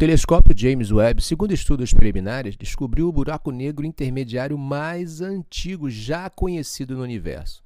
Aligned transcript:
telescópio 0.00 0.56
James 0.56 0.90
Webb, 0.90 1.20
segundo 1.20 1.52
estudos 1.52 1.92
preliminares, 1.92 2.56
descobriu 2.56 3.06
o 3.06 3.12
buraco 3.12 3.50
negro 3.50 3.84
intermediário 3.84 4.56
mais 4.56 5.20
antigo 5.20 5.90
já 5.90 6.30
conhecido 6.30 6.96
no 6.96 7.02
universo. 7.02 7.62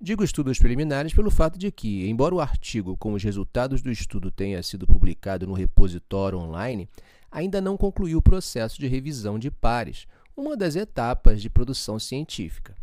Digo 0.00 0.24
estudos 0.24 0.58
preliminares 0.58 1.12
pelo 1.12 1.30
fato 1.30 1.58
de 1.58 1.70
que, 1.70 2.08
embora 2.08 2.34
o 2.34 2.40
artigo 2.40 2.96
com 2.96 3.12
os 3.12 3.22
resultados 3.22 3.82
do 3.82 3.90
estudo 3.90 4.30
tenha 4.30 4.62
sido 4.62 4.86
publicado 4.86 5.46
no 5.46 5.52
repositório 5.52 6.38
online, 6.38 6.88
ainda 7.30 7.60
não 7.60 7.76
concluiu 7.76 8.20
o 8.20 8.22
processo 8.22 8.80
de 8.80 8.86
revisão 8.86 9.38
de 9.38 9.50
pares, 9.50 10.06
uma 10.34 10.56
das 10.56 10.76
etapas 10.76 11.42
de 11.42 11.50
produção 11.50 11.98
científica. 11.98 12.74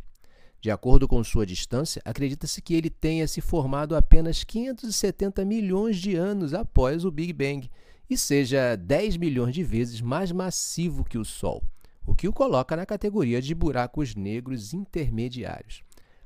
De 0.61 0.69
acordo 0.69 1.07
com 1.07 1.23
sua 1.23 1.47
distância, 1.47 1.99
acredita-se 2.05 2.61
que 2.61 2.75
ele 2.75 2.91
tenha 2.91 3.27
se 3.27 3.41
formado 3.41 3.95
apenas 3.95 4.43
570 4.43 5.43
milhões 5.43 5.97
de 5.97 6.15
anos 6.15 6.53
após 6.53 7.03
o 7.03 7.09
Big 7.09 7.33
Bang 7.33 7.67
e 8.09 8.17
seja 8.17 8.75
10 8.75 9.17
milhões 9.17 9.53
de 9.53 9.63
vezes 9.63 10.01
mais 10.01 10.31
massivo 10.31 11.03
que 11.03 11.17
o 11.17 11.25
Sol, 11.25 11.63
o 12.05 12.13
que 12.13 12.27
o 12.27 12.33
coloca 12.33 12.75
na 12.75 12.85
categoria 12.85 13.41
de 13.41 13.55
buracos 13.55 14.15
negros 14.15 14.73
intermediários. 14.73 15.83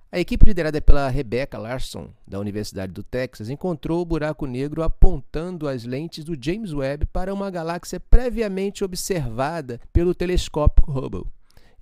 A 0.09 0.20
equipe 0.20 0.45
liderada 0.45 0.82
pela 0.82 1.09
Rebecca 1.09 1.58
Larson, 1.58 2.09
da 2.26 2.40
Universidade 2.40 2.94
do 2.94 3.04
Texas, 3.04 3.49
encontrou 3.49 4.02
o 4.02 4.05
buraco 4.05 4.45
negro 4.45 4.82
apontando 4.82 5.68
as 5.68 5.84
lentes 5.84 6.23
do 6.23 6.38
James 6.40 6.71
Webb 6.71 7.08
para 7.08 7.34
uma 7.34 7.52
galáxia 7.52 7.99
previamente 7.99 8.85
observada 8.85 9.82
pelo 9.91 10.16
telescópio 10.16 10.85
Hubble. 10.90 11.26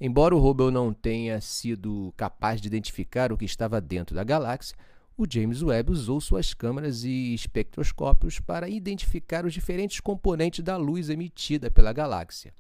Embora 0.02 0.36
o 0.36 0.39
Hubble 0.39 0.72
não 0.72 0.91
tenha 0.91 1.39
sido 1.39 2.12
capaz 2.17 2.59
de 2.59 2.67
identificar 2.67 3.31
o 3.31 3.38
que 3.38 3.45
estava 3.45 3.80
dentro 3.80 4.16
da 4.16 4.23
galáxia, 4.23 4.75
o 5.17 5.25
James 5.29 5.61
Webb 5.61 5.91
usou 5.91 6.19
suas 6.19 6.53
câmeras 6.53 7.03
e 7.05 7.33
espectroscópios 7.33 8.39
para 8.39 8.67
identificar 8.67 9.45
os 9.45 9.53
diferentes 9.53 9.99
componentes 10.01 10.63
da 10.63 10.75
luz 10.75 11.09
emitida 11.09 11.71
pela 11.71 11.93
galáxia. 11.93 12.53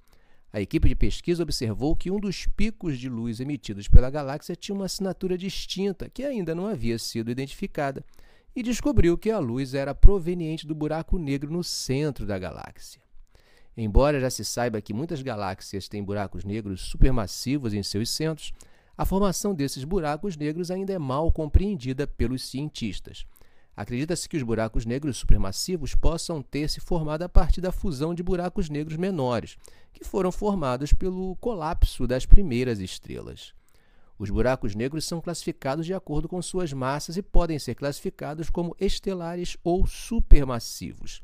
A 0.53 0.61
equipe 0.61 0.87
de 0.87 0.95
pesquisa 0.95 1.43
observou 1.43 1.97
que 1.97 2.09
um 2.09 2.17
dos 2.17 2.47
picos 2.47 2.97
de 2.97 3.09
luz 3.09 3.41
emitidos 3.41 3.89
pela 3.89 4.09
galáxia 4.09 4.55
tinha 4.55 4.73
uma 4.73 4.85
assinatura 4.85 5.37
distinta 5.37 6.09
que 6.09 6.23
ainda 6.23 6.55
não 6.55 6.65
havia 6.65 6.97
sido 6.97 7.29
identificada 7.29 8.01
e 8.55 8.63
descobriu 8.63 9.17
que 9.17 9.29
a 9.29 9.37
luz 9.37 9.73
era 9.73 9.93
proveniente 9.93 10.65
do 10.65 10.73
buraco 10.73 11.19
negro 11.19 11.51
no 11.51 11.61
centro 11.61 12.25
da 12.25 12.39
galáxia. 12.39 13.01
Embora 13.75 14.21
já 14.21 14.29
se 14.29 14.45
saiba 14.45 14.79
que 14.79 14.93
muitas 14.93 15.21
galáxias 15.21 15.89
têm 15.89 16.01
buracos 16.01 16.45
negros 16.45 16.79
supermassivos 16.83 17.73
em 17.73 17.83
seus 17.83 18.09
centros, 18.09 18.53
a 18.97 19.05
formação 19.05 19.53
desses 19.53 19.83
buracos 19.83 20.37
negros 20.37 20.71
ainda 20.71 20.93
é 20.93 20.99
mal 20.99 21.31
compreendida 21.31 22.07
pelos 22.07 22.43
cientistas. 22.43 23.25
Acredita-se 23.75 24.29
que 24.29 24.37
os 24.37 24.43
buracos 24.43 24.85
negros 24.85 25.17
supermassivos 25.17 25.93
possam 25.93 26.41
ter 26.41 26.69
se 26.69 26.79
formado 26.79 27.23
a 27.23 27.29
partir 27.29 27.59
da 27.59 27.73
fusão 27.73 28.13
de 28.13 28.23
buracos 28.23 28.69
negros 28.69 28.95
menores, 28.95 29.57
que 29.91 30.05
foram 30.05 30.31
formados 30.31 30.93
pelo 30.93 31.35
colapso 31.37 32.07
das 32.07 32.25
primeiras 32.25 32.79
estrelas. 32.79 33.53
Os 34.17 34.29
buracos 34.29 34.75
negros 34.75 35.03
são 35.03 35.19
classificados 35.19 35.85
de 35.85 35.93
acordo 35.93 36.29
com 36.29 36.41
suas 36.41 36.71
massas 36.71 37.17
e 37.17 37.21
podem 37.21 37.59
ser 37.59 37.75
classificados 37.75 38.49
como 38.49 38.73
estelares 38.79 39.57
ou 39.61 39.85
supermassivos. 39.85 41.21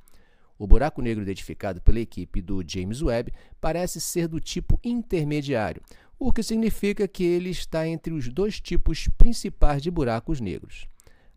O 0.59 0.67
buraco 0.67 1.01
negro 1.01 1.23
identificado 1.23 1.81
pela 1.81 2.01
equipe 2.01 2.41
do 2.41 2.61
James 2.67 3.01
Webb 3.01 3.33
parece 3.59 4.01
ser 4.01 4.27
do 4.27 4.39
tipo 4.39 4.79
intermediário, 4.83 5.81
o 6.23 6.31
que 6.31 6.43
significa 6.43 7.07
que 7.07 7.23
ele 7.23 7.49
está 7.49 7.87
entre 7.87 8.13
os 8.13 8.29
dois 8.29 8.61
tipos 8.61 9.07
principais 9.17 9.81
de 9.81 9.89
buracos 9.89 10.39
negros. 10.39 10.87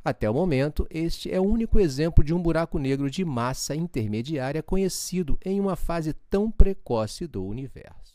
Até 0.04 0.28
o 0.28 0.34
momento, 0.34 0.86
este 0.90 1.32
é 1.32 1.40
o 1.40 1.44
único 1.44 1.80
exemplo 1.80 2.22
de 2.22 2.34
um 2.34 2.42
buraco 2.42 2.78
negro 2.78 3.10
de 3.10 3.24
massa 3.24 3.74
intermediária 3.74 4.62
conhecido 4.62 5.38
em 5.42 5.58
uma 5.58 5.74
fase 5.74 6.12
tão 6.28 6.50
precoce 6.50 7.26
do 7.26 7.42
universo. 7.42 8.13